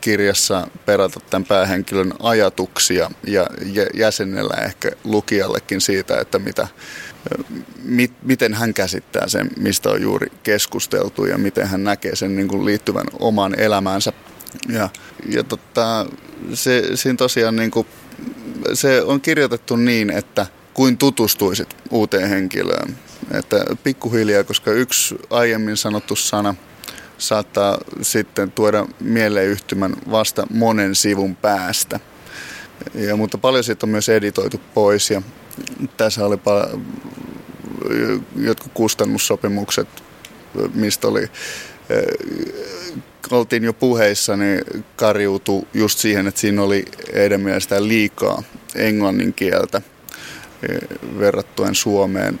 kirjassa 0.00 0.66
perata 0.86 1.20
tämän 1.30 1.44
päähenkilön 1.44 2.12
ajatuksia 2.20 3.10
ja 3.26 3.46
jäsennellä 3.94 4.54
ehkä 4.54 4.90
lukijallekin 5.04 5.80
siitä, 5.80 6.20
että 6.20 6.38
mitä, 6.38 6.68
mit, 7.82 8.12
miten 8.22 8.54
hän 8.54 8.74
käsittää 8.74 9.28
sen, 9.28 9.50
mistä 9.58 9.90
on 9.90 10.02
juuri 10.02 10.32
keskusteltu 10.42 11.24
ja 11.24 11.38
miten 11.38 11.66
hän 11.66 11.84
näkee 11.84 12.16
sen 12.16 12.36
niin 12.36 12.48
kuin 12.48 12.64
liittyvän 12.64 13.06
omaan 13.18 13.60
elämäänsä. 13.60 14.12
Ja, 14.68 14.88
ja 15.28 15.44
tota, 15.44 16.06
se, 16.54 16.82
siinä 16.94 17.16
tosiaan 17.16 17.56
niin 17.56 17.70
kuin, 17.70 17.86
se 18.72 19.02
on 19.02 19.20
kirjoitettu 19.20 19.76
niin, 19.76 20.10
että 20.10 20.46
kuin 20.74 20.98
tutustuisit 20.98 21.76
uuteen 21.90 22.28
henkilöön. 22.28 22.96
Että 23.30 23.64
pikkuhiljaa, 23.84 24.44
koska 24.44 24.70
yksi 24.70 25.14
aiemmin 25.30 25.76
sanottu 25.76 26.16
sana 26.16 26.54
saattaa 27.18 27.78
sitten 28.02 28.52
tuoda 28.52 28.86
mieleyhtymän 29.00 29.96
vasta 30.10 30.46
monen 30.50 30.94
sivun 30.94 31.36
päästä. 31.36 32.00
Ja, 32.94 33.16
mutta 33.16 33.38
paljon 33.38 33.64
siitä 33.64 33.86
on 33.86 33.90
myös 33.90 34.08
editoitu 34.08 34.60
pois 34.74 35.10
ja 35.10 35.22
tässä 35.96 36.26
oli 36.26 36.38
jotkut 38.36 38.72
kustannussopimukset, 38.74 39.88
mistä 40.74 41.08
oli 41.08 41.30
oltiin 43.30 43.64
jo 43.64 43.72
puheissa, 43.72 44.36
niin 44.36 44.64
karjuutu 44.96 45.68
just 45.74 45.98
siihen, 45.98 46.26
että 46.26 46.40
siinä 46.40 46.62
oli 46.62 46.84
mielestään 47.36 47.88
liikaa 47.88 48.42
englannin 48.74 49.34
kieltä 49.34 49.82
verrattuen 51.18 51.74
Suomeen. 51.74 52.40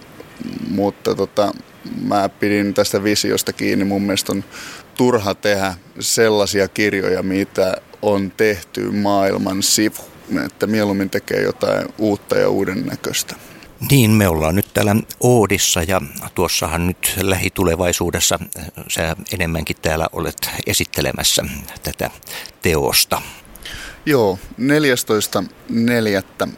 Mutta 0.68 1.14
tota, 1.14 1.52
mä 2.02 2.28
pidin 2.28 2.74
tästä 2.74 3.04
visiosta 3.04 3.52
kiinni. 3.52 3.84
Mun 3.84 4.02
mielestä 4.02 4.32
on 4.32 4.44
turha 4.96 5.34
tehdä 5.34 5.74
sellaisia 6.00 6.68
kirjoja, 6.68 7.22
mitä 7.22 7.76
on 8.02 8.32
tehty 8.36 8.90
maailman 8.90 9.62
sivu. 9.62 10.04
Että 10.46 10.66
mieluummin 10.66 11.10
tekee 11.10 11.42
jotain 11.42 11.88
uutta 11.98 12.36
ja 12.38 12.48
uuden 12.48 12.86
näköistä. 12.86 13.36
Niin, 13.90 14.10
me 14.10 14.28
ollaan 14.28 14.54
nyt 14.54 14.74
täällä 14.74 14.96
Oodissa 15.20 15.82
ja 15.82 16.00
tuossahan 16.34 16.86
nyt 16.86 17.14
lähitulevaisuudessa 17.20 18.38
sä 18.88 19.16
enemmänkin 19.32 19.76
täällä 19.82 20.06
olet 20.12 20.50
esittelemässä 20.66 21.44
tätä 21.82 22.10
teosta. 22.62 23.22
Joo, 24.06 24.38
14.4. 24.60 26.48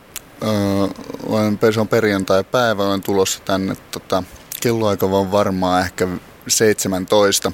Öö, 0.42 1.72
se 1.72 1.80
on 1.80 1.88
perjantai-päivä, 1.88 2.84
olen 2.84 3.02
tulossa 3.02 3.40
tänne 3.44 3.76
tota, 3.90 4.22
kelloaika 4.60 5.06
on 5.06 5.32
varmaan 5.32 5.82
ehkä 5.82 6.08
17 6.48 7.52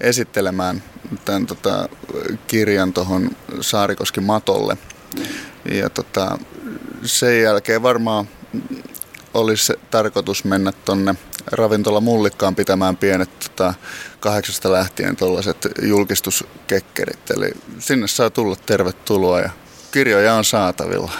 esittelemään 0.00 0.82
tämän 1.24 1.46
tota, 1.46 1.88
kirjan 2.46 2.92
tuohon 2.92 3.30
Saarikoski 3.60 4.20
matolle. 4.20 4.76
Ja 5.64 5.90
tota, 5.90 6.38
sen 7.04 7.42
jälkeen 7.42 7.82
varmaan 7.82 8.28
olisi 9.34 9.72
tarkoitus 9.90 10.44
mennä 10.44 10.72
tuonne 10.72 11.14
ravintola 11.52 12.00
Mullikkaan 12.00 12.54
pitämään 12.54 12.96
pienet 12.96 13.38
tota, 13.38 13.74
kahdeksasta 14.20 14.72
lähtien 14.72 15.16
tuollaiset 15.16 15.68
julkistuskekkerit. 15.82 17.30
Eli 17.30 17.52
sinne 17.78 18.08
saa 18.08 18.30
tulla 18.30 18.56
tervetuloa 18.56 19.40
ja 19.40 19.50
kirjoja 19.92 20.34
on 20.34 20.44
saatavilla. 20.44 21.12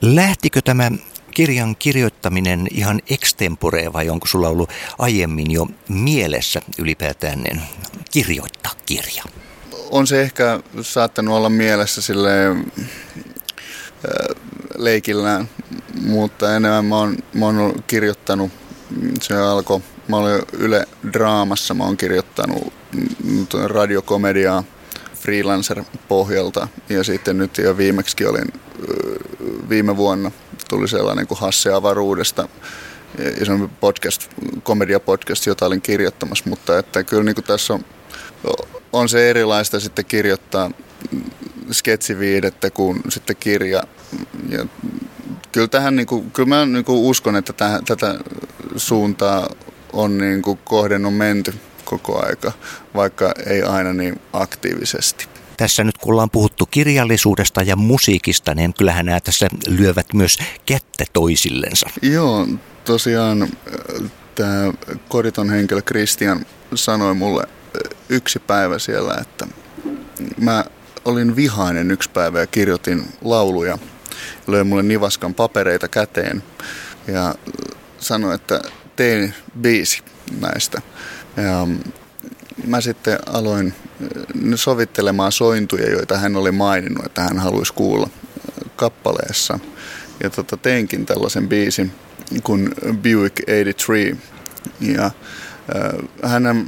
Lähtikö 0.00 0.60
tämä 0.64 0.90
kirjan 1.34 1.76
kirjoittaminen 1.76 2.66
ihan 2.70 3.00
extemporea 3.10 3.92
vai 3.92 4.10
onko 4.10 4.26
sulla 4.26 4.48
ollut 4.48 4.70
aiemmin 4.98 5.50
jo 5.50 5.66
mielessä 5.88 6.60
ylipäätään 6.78 7.44
kirjoittaa 8.10 8.72
kirja? 8.86 9.24
On 9.90 10.06
se 10.06 10.22
ehkä 10.22 10.60
saattanut 10.82 11.34
olla 11.34 11.48
mielessä 11.48 12.02
sille 12.02 12.30
leikillään, 14.78 15.48
mutta 16.00 16.56
enemmän 16.56 16.84
mä 16.84 16.96
oon, 16.96 17.16
mä 17.34 17.46
oon 17.46 17.82
kirjoittanut, 17.86 18.52
se 19.20 19.36
alkoi, 19.36 19.80
mä 20.08 20.16
olin 20.16 20.42
Yle 20.52 20.86
Draamassa, 21.12 21.74
mä 21.74 21.84
oon 21.84 21.96
kirjoittanut 21.96 22.72
radiokomediaa 23.64 24.64
freelancer-pohjalta 25.14 26.68
ja 26.88 27.04
sitten 27.04 27.38
nyt 27.38 27.58
jo 27.58 27.76
viimeksi 27.76 28.26
olin 28.26 28.52
viime 29.68 29.96
vuonna 29.96 30.30
tuli 30.68 30.88
sellainen 30.88 31.26
kuin 31.26 31.40
Hasse 31.40 31.72
avaruudesta, 31.72 32.48
iso 33.40 33.52
podcast, 33.80 34.30
komedia-podcast, 34.62 35.46
jota 35.46 35.66
olin 35.66 35.82
kirjoittamassa, 35.82 36.44
mutta 36.48 36.78
että 36.78 37.04
kyllä 37.04 37.24
niin 37.24 37.34
kuin 37.34 37.44
tässä 37.44 37.74
on, 37.74 37.84
on 38.92 39.08
se 39.08 39.30
erilaista 39.30 39.80
sitten 39.80 40.04
kirjoittaa 40.04 40.70
sketsiviidettä 41.72 42.70
kuin 42.70 43.00
sitten 43.08 43.36
kirja. 43.36 43.82
Ja 44.48 44.66
kyllä, 45.52 45.68
tähän, 45.68 45.96
niin 45.96 46.06
kuin, 46.06 46.30
kyllä 46.30 46.48
mä 46.48 46.66
niin 46.66 46.84
kuin 46.84 46.98
uskon, 46.98 47.36
että 47.36 47.52
tähän, 47.52 47.84
tätä 47.84 48.14
suuntaa 48.76 49.48
on 49.92 50.18
niin 50.18 50.42
kuin 50.42 50.58
kohden 50.64 51.06
on 51.06 51.12
menty 51.12 51.54
koko 51.84 52.26
aika, 52.26 52.52
vaikka 52.94 53.34
ei 53.46 53.62
aina 53.62 53.92
niin 53.92 54.20
aktiivisesti. 54.32 55.33
Tässä 55.56 55.84
nyt 55.84 55.98
kun 55.98 56.12
ollaan 56.12 56.30
puhuttu 56.30 56.66
kirjallisuudesta 56.66 57.62
ja 57.62 57.76
musiikista, 57.76 58.54
niin 58.54 58.74
kyllähän 58.74 59.06
nämä 59.06 59.20
tässä 59.20 59.48
lyövät 59.66 60.06
myös 60.14 60.38
kättä 60.66 61.04
toisillensa. 61.12 61.90
Joo, 62.02 62.46
tosiaan 62.84 63.42
äh, 63.42 64.10
tämä 64.34 64.72
koditon 65.08 65.50
henkilö 65.50 65.82
Christian 65.82 66.46
sanoi 66.74 67.14
mulle 67.14 67.42
äh, 67.42 67.98
yksi 68.08 68.38
päivä 68.38 68.78
siellä, 68.78 69.14
että 69.20 69.46
mä 70.40 70.64
olin 71.04 71.36
vihainen 71.36 71.90
yksi 71.90 72.10
päivä 72.10 72.40
ja 72.40 72.46
kirjoitin 72.46 73.04
lauluja. 73.22 73.78
Löi 74.46 74.64
mulle 74.64 74.82
nivaskan 74.82 75.34
papereita 75.34 75.88
käteen 75.88 76.42
ja 77.06 77.28
äh, 77.28 77.34
sanoi, 77.98 78.34
että 78.34 78.62
tein 78.96 79.34
biisi 79.60 80.02
näistä. 80.40 80.82
Ja 81.36 81.66
mm, 81.66 81.78
mä 82.66 82.80
sitten 82.80 83.18
aloin 83.26 83.74
sovittelemaan 84.54 85.32
sointuja, 85.32 85.90
joita 85.90 86.18
hän 86.18 86.36
oli 86.36 86.52
maininnut, 86.52 87.06
että 87.06 87.22
hän 87.22 87.38
haluaisi 87.38 87.74
kuulla 87.74 88.10
kappaleessa. 88.76 89.58
Ja 90.22 90.30
tota, 90.30 90.56
teinkin 90.56 91.06
tällaisen 91.06 91.48
biisin 91.48 91.92
kuin 92.42 92.74
Buick 93.02 93.36
83. 93.46 94.16
Ja 94.80 95.04
äh, 95.04 96.30
hän 96.30 96.66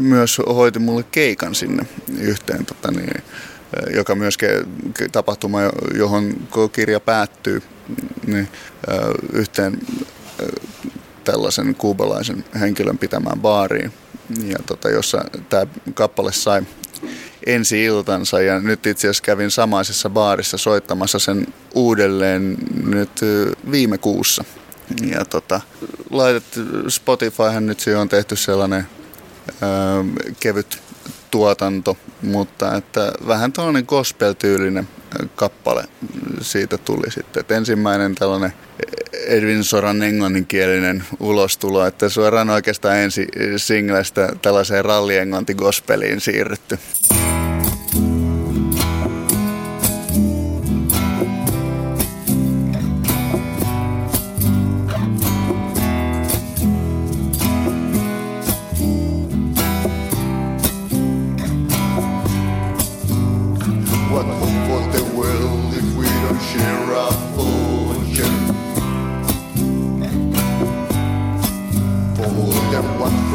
myös 0.00 0.38
hoiti 0.46 0.78
mulle 0.78 1.02
keikan 1.02 1.54
sinne 1.54 1.86
yhteen, 2.18 2.66
tota, 2.66 2.90
niin, 2.90 3.22
joka 3.94 4.14
myös 4.14 4.38
tapahtuma, 5.12 5.58
johon 5.94 6.34
kirja 6.72 7.00
päättyy, 7.00 7.62
niin, 8.26 8.48
yhteen 9.32 9.78
tällaisen 11.24 11.74
kuubalaisen 11.74 12.44
henkilön 12.60 12.98
pitämään 12.98 13.40
baariin 13.40 13.92
ja 14.46 14.58
tota, 14.66 14.90
jossa 14.90 15.24
tämä 15.48 15.66
kappale 15.94 16.32
sai 16.32 16.62
ensi 17.46 17.84
iltansa 17.84 18.40
ja 18.40 18.60
nyt 18.60 18.86
itse 18.86 19.08
asiassa 19.08 19.22
kävin 19.24 19.50
samaisessa 19.50 20.10
baarissa 20.10 20.58
soittamassa 20.58 21.18
sen 21.18 21.46
uudelleen 21.74 22.56
nyt 22.84 23.20
viime 23.70 23.98
kuussa. 23.98 24.44
Ja 25.10 25.24
tota, 25.24 25.60
laitettu 26.10 26.60
Spotifyhan 26.88 27.66
nyt 27.66 27.78
on 28.00 28.08
tehty 28.08 28.36
sellainen 28.36 28.86
ää, 29.60 30.04
kevyt 30.40 30.82
tuotanto, 31.30 31.96
mutta 32.22 32.76
että 32.76 33.12
vähän 33.26 33.52
tällainen 33.52 33.84
gospel-tyylinen 33.88 34.88
kappale 35.36 35.84
siitä 36.40 36.78
tuli 36.78 37.10
sitten. 37.10 37.40
Et 37.40 37.50
ensimmäinen 37.50 38.14
tällainen 38.14 38.52
Edwin 39.26 39.64
Soran 39.64 40.02
englanninkielinen 40.02 41.04
ulostulo, 41.20 41.86
että 41.86 42.08
suoraan 42.08 42.50
oikeastaan 42.50 42.96
ensi 42.96 43.28
singlestä 43.56 44.32
tällaiseen 44.42 44.84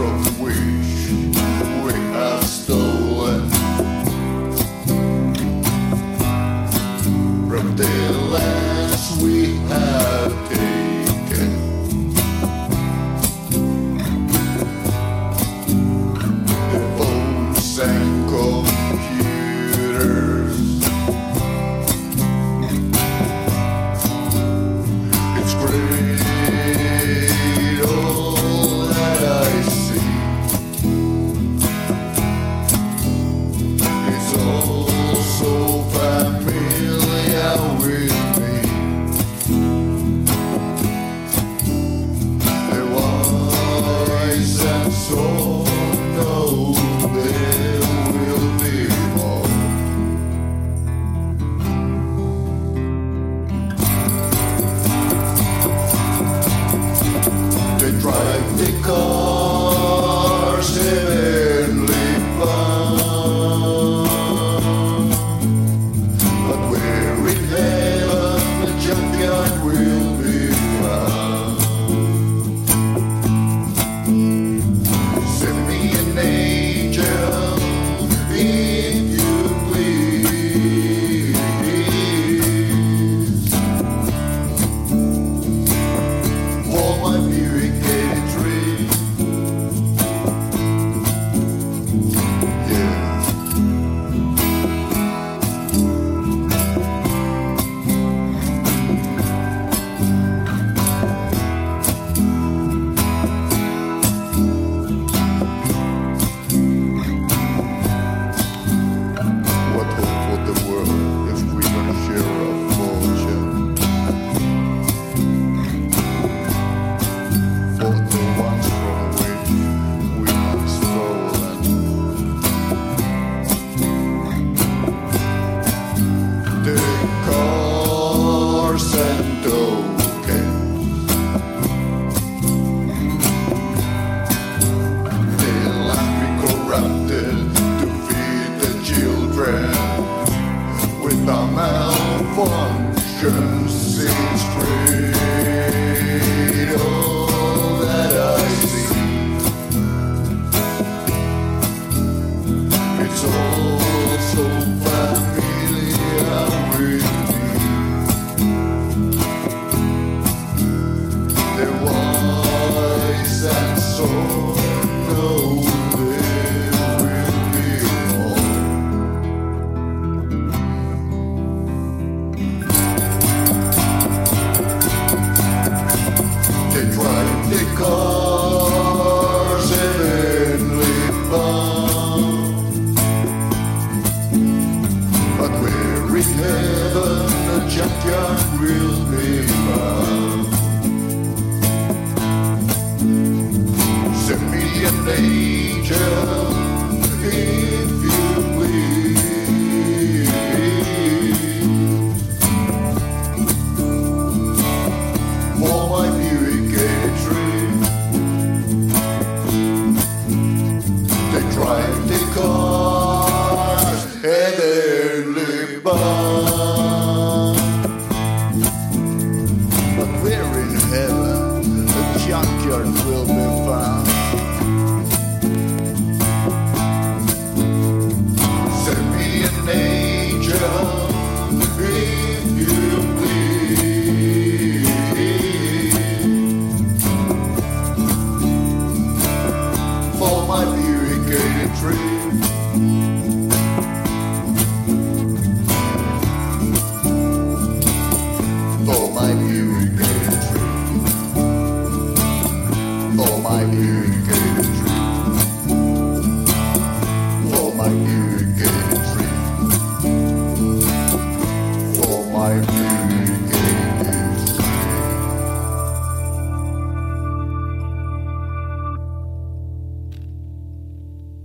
of 0.04 0.38
the 0.38 0.44
way. 0.44 0.99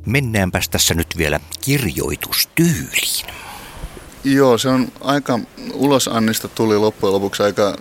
Mennäänpäs 0.06 0.68
tässä 0.68 0.94
nyt 0.94 1.06
vielä 1.18 1.40
kirjoitustyyliin. 1.60 3.26
Joo, 4.24 4.58
se 4.58 4.68
on 4.68 4.92
aika, 5.00 5.38
ulosannista 5.72 6.48
tuli 6.48 6.78
loppujen 6.78 7.12
lopuksi 7.14 7.42
aika 7.42 7.76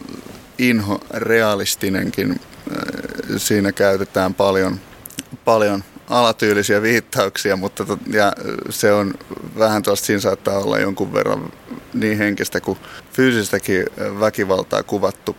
inho 0.58 1.00
realistinenkin. 1.14 2.32
Äh, 2.32 2.38
siinä 3.38 3.72
käytetään 3.72 4.34
paljon, 4.34 4.80
paljon 5.46 5.84
alatyylisiä 6.10 6.82
viittauksia, 6.82 7.56
mutta 7.56 7.86
to, 7.86 7.98
ja 8.08 8.28
äh, 8.28 8.34
se 8.70 8.94
on 8.94 9.14
vähän 9.58 9.84
tuosta, 9.84 10.06
siinä 10.06 10.22
saattaa 10.22 10.60
olla 10.60 10.80
jonkun 10.80 11.14
verran 11.14 11.52
niin 11.94 12.18
henkistä 12.18 12.62
kuin 12.62 12.80
fyysistäkin 13.14 13.86
äh, 14.02 14.20
väkivaltaa 14.20 14.84
kuvattu 14.84 15.36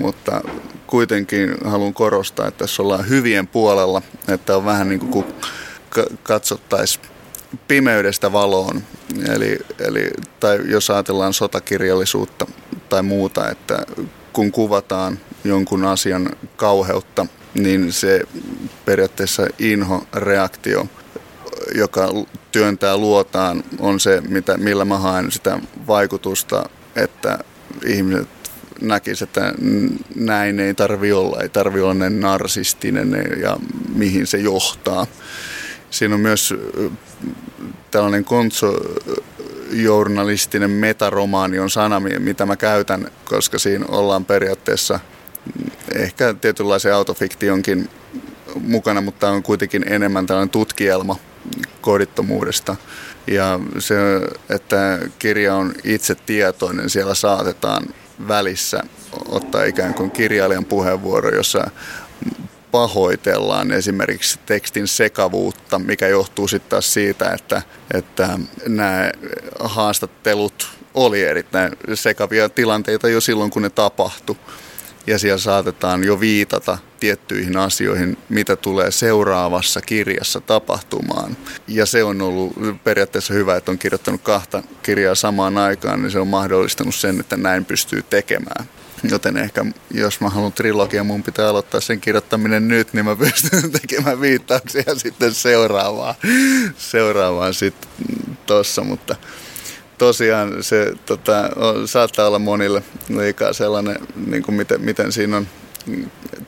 mutta 0.00 0.40
kuitenkin 0.86 1.54
haluan 1.64 1.94
korostaa, 1.94 2.48
että 2.48 2.58
tässä 2.58 2.82
ollaan 2.82 3.08
hyvien 3.08 3.46
puolella, 3.46 4.02
että 4.28 4.56
on 4.56 4.64
vähän 4.64 4.88
niin 4.88 5.00
kuin 5.00 5.24
katsottaisiin 6.22 7.04
pimeydestä 7.68 8.32
valoon. 8.32 8.82
Eli, 9.34 9.58
eli, 9.78 10.10
tai 10.40 10.60
jos 10.64 10.90
ajatellaan 10.90 11.32
sotakirjallisuutta 11.32 12.46
tai 12.88 13.02
muuta, 13.02 13.50
että 13.50 13.78
kun 14.32 14.52
kuvataan 14.52 15.18
jonkun 15.44 15.84
asian 15.84 16.30
kauheutta, 16.56 17.26
niin 17.54 17.92
se 17.92 18.20
periaatteessa 18.84 19.46
inho-reaktio, 19.58 20.86
joka 21.74 22.08
työntää 22.52 22.96
luotaan, 22.96 23.64
on 23.78 24.00
se, 24.00 24.20
mitä, 24.28 24.56
millä 24.56 24.84
mä 24.84 24.98
haen 24.98 25.32
sitä 25.32 25.58
vaikutusta, 25.86 26.68
että 26.96 27.38
ihmiset 27.86 28.28
näkisivät, 28.80 29.28
että 29.28 29.52
näin 30.14 30.60
ei 30.60 30.74
tarvi 30.74 31.12
olla, 31.12 31.40
ei 31.40 31.48
tarvi 31.48 31.80
olla 31.80 31.94
ne 31.94 32.10
narsistinen 32.10 33.26
ja 33.40 33.56
mihin 33.94 34.26
se 34.26 34.38
johtaa. 34.38 35.06
Siinä 35.90 36.14
on 36.14 36.20
myös 36.20 36.54
tällainen 37.90 38.24
konsojournalistinen 38.24 40.70
metaromaani 40.70 41.58
on 41.58 41.70
sana, 41.70 42.00
mitä 42.00 42.46
mä 42.46 42.56
käytän, 42.56 43.10
koska 43.24 43.58
siinä 43.58 43.86
ollaan 43.88 44.24
periaatteessa 44.24 45.00
ehkä 45.94 46.34
tietynlaisen 46.34 46.94
autofiktionkin 46.94 47.88
mukana, 48.60 49.00
mutta 49.00 49.30
on 49.30 49.42
kuitenkin 49.42 49.84
enemmän 49.88 50.26
tällainen 50.26 50.50
tutkielma 50.50 51.16
kodittomuudesta. 51.80 52.76
Ja 53.26 53.60
se, 53.78 53.94
että 54.48 54.98
kirja 55.18 55.54
on 55.54 55.74
itse 55.84 56.14
tietoinen, 56.14 56.90
siellä 56.90 57.14
saatetaan 57.14 57.86
välissä 58.28 58.82
ottaa 59.28 59.64
ikään 59.64 59.94
kuin 59.94 60.10
kirjailijan 60.10 60.64
puheenvuoro, 60.64 61.30
jossa 61.34 61.70
pahoitellaan 62.70 63.72
esimerkiksi 63.72 64.38
tekstin 64.46 64.88
sekavuutta, 64.88 65.78
mikä 65.78 66.08
johtuu 66.08 66.48
sitten 66.48 66.70
taas 66.70 66.92
siitä, 66.92 67.30
että, 67.30 67.62
että 67.94 68.38
nämä 68.68 69.10
haastattelut 69.60 70.68
oli 70.94 71.22
erittäin 71.22 71.72
sekavia 71.94 72.48
tilanteita 72.48 73.08
jo 73.08 73.20
silloin, 73.20 73.50
kun 73.50 73.62
ne 73.62 73.70
tapahtui. 73.70 74.36
Ja 75.06 75.18
siellä 75.18 75.38
saatetaan 75.38 76.04
jo 76.04 76.20
viitata 76.20 76.78
tiettyihin 77.00 77.56
asioihin, 77.56 78.18
mitä 78.28 78.56
tulee 78.56 78.90
seuraavassa 78.90 79.80
kirjassa 79.80 80.40
tapahtumaan. 80.40 81.36
Ja 81.68 81.86
se 81.86 82.04
on 82.04 82.22
ollut 82.22 82.52
periaatteessa 82.84 83.34
hyvä, 83.34 83.56
että 83.56 83.70
on 83.70 83.78
kirjoittanut 83.78 84.22
kahta 84.22 84.62
kirjaa 84.82 85.14
samaan 85.14 85.58
aikaan, 85.58 86.02
niin 86.02 86.10
se 86.10 86.18
on 86.18 86.28
mahdollistanut 86.28 86.94
sen, 86.94 87.20
että 87.20 87.36
näin 87.36 87.64
pystyy 87.64 88.02
tekemään. 88.02 88.66
Joten 89.10 89.36
ehkä 89.36 89.64
jos 89.90 90.20
mä 90.20 90.28
haluan 90.28 90.52
trilogia, 90.52 91.04
mun 91.04 91.22
pitää 91.22 91.48
aloittaa 91.48 91.80
sen 91.80 92.00
kirjoittaminen 92.00 92.68
nyt, 92.68 92.92
niin 92.92 93.04
mä 93.04 93.16
pystyn 93.16 93.72
tekemään 93.80 94.20
viittauksia 94.20 94.94
sitten 94.96 95.34
seuraavaan, 95.34 96.14
seuraavaan 96.78 97.54
sitten 97.54 97.90
tossa, 98.46 98.84
mutta 98.84 99.16
tosiaan 99.98 100.62
se 100.62 100.92
tota, 101.06 101.50
on, 101.56 101.88
saattaa 101.88 102.26
olla 102.26 102.38
monille 102.38 102.82
liikaa 103.08 103.52
sellainen, 103.52 103.96
niin 104.26 104.42
kuin 104.42 104.54
miten, 104.54 104.80
miten 104.80 105.12
siinä 105.12 105.36
on 105.36 105.46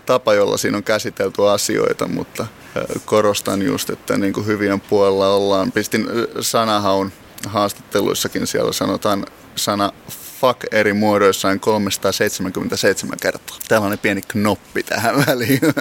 tapa, 0.06 0.34
jolla 0.34 0.56
siinä 0.56 0.76
on 0.76 0.84
käsitelty 0.84 1.48
asioita, 1.48 2.08
mutta 2.08 2.46
korostan 3.04 3.62
just, 3.62 3.90
että 3.90 4.18
niin 4.18 4.32
kuin 4.32 4.46
hyvien 4.46 4.80
puolella 4.80 5.34
ollaan. 5.34 5.72
Pistin 5.72 6.06
sanahaun 6.40 7.12
haastatteluissakin 7.46 8.46
siellä 8.46 8.72
sanotaan 8.72 9.26
sana 9.56 9.92
fuck 10.40 10.64
eri 10.72 10.92
muodoissaan 10.92 11.60
377 11.60 13.18
kertaa. 13.22 13.56
Tällainen 13.68 13.98
pieni 13.98 14.22
knoppi 14.28 14.82
tähän 14.82 15.26
väliin. 15.26 15.60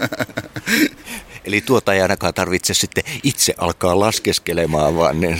Eli 1.48 1.62
tuota 1.62 1.94
ei 1.94 2.02
ainakaan 2.02 2.34
tarvitse 2.34 2.74
sitten 2.74 3.04
itse 3.24 3.54
alkaa 3.58 4.00
laskeskelemaan, 4.00 4.96
vaan 4.96 5.20
ne, 5.20 5.38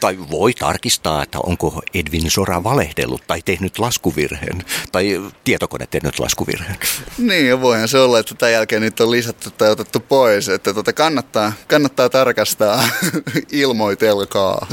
tai 0.00 0.18
voi 0.30 0.52
tarkistaa, 0.52 1.22
että 1.22 1.38
onko 1.38 1.82
Edwin 1.94 2.30
Sora 2.30 2.64
valehdellut 2.64 3.22
tai 3.26 3.42
tehnyt 3.44 3.78
laskuvirheen, 3.78 4.64
tai 4.92 5.32
tietokone 5.44 5.86
tehnyt 5.86 6.18
laskuvirheen. 6.18 6.76
Niin, 7.18 7.48
ja 7.48 7.60
voihan 7.60 7.88
se 7.88 7.98
olla, 7.98 8.18
että 8.18 8.34
tämän 8.34 8.52
jälkeen 8.52 8.82
niitä 8.82 9.04
on 9.04 9.10
lisätty 9.10 9.50
tai 9.50 9.70
otettu 9.70 10.00
pois, 10.00 10.48
että 10.48 10.74
tuota 10.74 10.92
kannattaa, 10.92 11.52
kannattaa 11.68 12.08
tarkastaa, 12.08 12.84
ilmoitelkaa. 13.52 14.66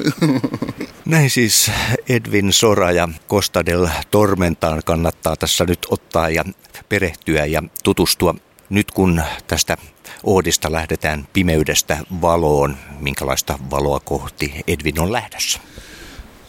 Näin 1.05 1.29
siis 1.29 1.71
Edwin 2.09 2.53
Sora 2.53 2.91
ja 2.91 3.09
Costa 3.29 3.65
del 3.65 3.87
Tormentaan 4.11 4.81
kannattaa 4.85 5.35
tässä 5.35 5.65
nyt 5.65 5.87
ottaa 5.89 6.29
ja 6.29 6.43
perehtyä 6.89 7.45
ja 7.45 7.63
tutustua. 7.83 8.35
Nyt 8.69 8.91
kun 8.91 9.21
tästä 9.47 9.77
Oodista 10.23 10.71
lähdetään 10.71 11.27
pimeydestä 11.33 11.97
valoon, 12.21 12.77
minkälaista 12.99 13.59
valoa 13.71 13.99
kohti 13.99 14.53
Edwin 14.67 14.99
on 14.99 15.11
lähdössä? 15.11 15.59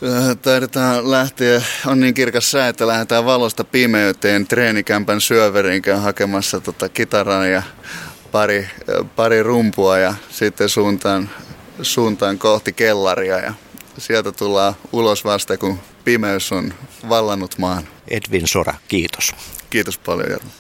Äh, 0.05 0.37
taidetaan 0.43 1.11
lähteä, 1.11 1.63
on 1.87 2.01
niin 2.01 2.15
kirkas 2.15 2.51
sää, 2.51 2.69
että 2.69 2.87
lähdetään 2.87 3.25
valosta 3.25 3.65
pimeyteen 3.65 4.47
treenikämpän 4.47 5.21
syöverinkään 5.21 6.03
hakemassa 6.03 6.61
tota 6.61 6.89
kitaran 6.89 7.51
ja 7.51 7.63
pari, 8.33 8.59
äh, 8.59 9.07
pari 9.17 9.43
rumpua 9.43 9.99
ja 9.99 10.15
sitten 10.31 10.69
suuntaan, 10.69 11.31
suuntaan 11.83 12.39
kohti 12.39 12.73
kellaria 12.73 13.39
ja 13.39 13.55
sieltä 13.99 14.33
tullaan 14.33 14.75
ulos 14.93 15.25
vasta, 15.25 15.59
kun 15.59 15.79
pimeys 16.05 16.53
on 16.53 16.75
vallannut 17.09 17.59
maan. 17.59 17.89
Edwin 18.09 18.49
Sora, 18.49 18.75
kiitos. 18.89 19.35
Kiitos 19.71 19.99
paljon, 19.99 20.31
Jarmo. 20.31 20.60